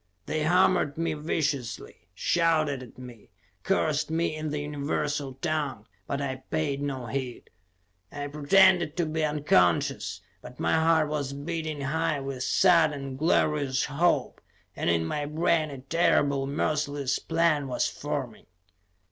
[0.25, 3.29] They hammered me viciously, shouted at me,
[3.61, 7.51] cursed me in the universal tongue, but I paid no heed.
[8.11, 14.41] I pretended to be unconscious, but my heart was beating high with sudden, glorious hope,
[14.75, 18.47] and in my brain a terrible, merciless plan was forming.